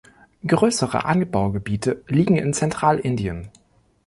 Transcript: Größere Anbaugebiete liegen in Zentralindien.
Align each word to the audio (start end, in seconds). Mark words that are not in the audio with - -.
Größere 0.47 1.05
Anbaugebiete 1.05 2.03
liegen 2.07 2.35
in 2.35 2.55
Zentralindien. 2.55 3.51